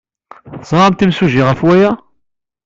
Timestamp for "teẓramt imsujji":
0.61-1.43